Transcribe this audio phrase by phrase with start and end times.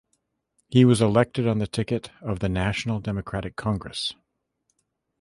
[0.67, 4.15] He was elected on the ticket of the National Democratic Congress.